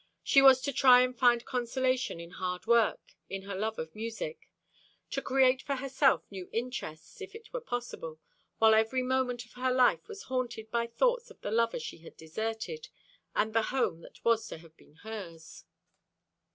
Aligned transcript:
She 0.23 0.41
was 0.41 0.61
to 0.61 0.73
try 0.73 1.01
and 1.01 1.15
find 1.15 1.45
consolation 1.45 2.19
in 2.19 2.31
hard 2.31 2.65
work, 2.65 3.13
in 3.29 3.43
her 3.43 3.53
love 3.53 3.77
of 3.77 3.93
music 3.93 4.49
to 5.11 5.21
create 5.21 5.61
for 5.61 5.75
herself 5.75 6.23
new 6.31 6.49
interests, 6.51 7.21
if 7.21 7.35
it 7.35 7.53
were 7.53 7.61
possible, 7.61 8.19
while 8.57 8.73
every 8.73 9.03
moment 9.03 9.45
of 9.45 9.53
her 9.53 9.71
life 9.71 10.07
was 10.07 10.23
haunted 10.23 10.71
by 10.71 10.87
thoughts 10.87 11.29
of 11.29 11.41
the 11.41 11.51
lover 11.51 11.77
she 11.79 11.99
had 11.99 12.17
deserted, 12.17 12.89
and 13.35 13.53
the 13.53 13.61
home 13.69 14.01
that 14.01 14.25
was 14.25 14.47
to 14.47 14.57
have 14.57 14.75
been 14.75 14.95
hers. 15.03 15.65